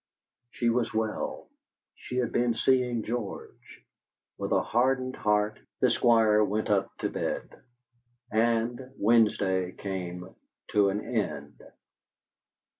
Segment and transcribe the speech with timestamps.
[0.49, 1.47] She was well.
[1.93, 3.85] She had been seeing George.
[4.35, 7.61] With a hardened heart the Squire went up to bed.
[8.31, 10.27] And Wednesday came
[10.71, 11.61] to an end....